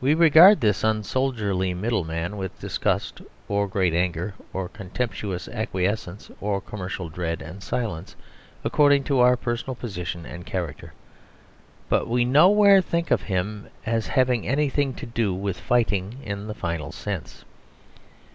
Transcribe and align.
We 0.00 0.14
regard 0.14 0.62
this 0.62 0.82
unsoldierly 0.82 1.74
middleman 1.74 2.38
with 2.38 2.58
disgust, 2.58 3.20
or 3.48 3.68
great 3.68 3.92
anger, 3.92 4.32
or 4.54 4.70
contemptuous 4.70 5.46
acquiescence, 5.46 6.30
or 6.40 6.62
commercial 6.62 7.10
dread 7.10 7.42
and 7.42 7.62
silence, 7.62 8.16
according 8.64 9.04
to 9.12 9.20
our 9.20 9.36
personal 9.36 9.74
position 9.74 10.24
and 10.24 10.46
character. 10.46 10.94
But 11.90 12.08
we 12.08 12.24
nowhere 12.24 12.80
think 12.80 13.10
of 13.10 13.20
him 13.24 13.66
as 13.84 14.06
having 14.06 14.48
anything 14.48 14.94
to 14.94 15.04
do 15.04 15.34
with 15.34 15.60
fighting 15.60 16.20
in 16.24 16.46
the 16.46 16.54
final 16.54 16.90
sense. 16.90 17.44